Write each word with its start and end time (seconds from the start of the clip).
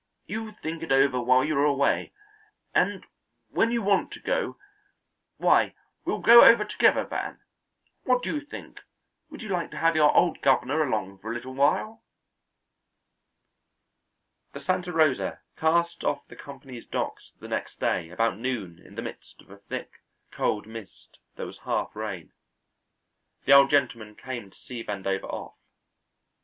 You 0.25 0.53
think 0.63 0.81
it 0.81 0.91
over 0.91 1.21
while 1.21 1.43
you 1.45 1.55
are 1.59 1.63
away, 1.63 2.11
and 2.73 3.05
when 3.51 3.69
you 3.69 3.83
want 3.83 4.11
to 4.13 4.19
go, 4.19 4.57
why, 5.37 5.75
we'll 6.05 6.21
go 6.21 6.43
over 6.43 6.65
together, 6.65 7.03
Van. 7.05 7.39
What 8.05 8.23
do 8.23 8.33
you 8.33 8.41
think? 8.43 8.79
Would 9.29 9.43
you 9.43 9.49
like 9.49 9.69
to 9.69 9.77
have 9.77 9.95
your 9.95 10.11
old 10.17 10.41
governor 10.41 10.81
along 10.81 11.19
for 11.19 11.29
a 11.29 11.35
little 11.35 11.53
while?" 11.53 12.03
The 14.53 14.61
Santa 14.61 14.91
Rosa 14.91 15.41
cast 15.55 16.03
off 16.03 16.27
the 16.27 16.35
company's 16.35 16.87
docks 16.87 17.33
the 17.39 17.47
next 17.47 17.79
day 17.79 18.09
about 18.09 18.39
noon 18.39 18.79
in 18.83 18.95
the 18.95 19.03
midst 19.03 19.39
of 19.43 19.51
a 19.51 19.57
thick, 19.59 19.91
cold 20.31 20.65
mist 20.65 21.19
that 21.35 21.45
was 21.45 21.59
half 21.59 21.95
rain. 21.95 22.33
The 23.45 23.53
Old 23.55 23.69
Gentleman 23.69 24.15
came 24.15 24.49
to 24.49 24.57
see 24.57 24.83
Vandover 24.83 25.31
off. 25.31 25.57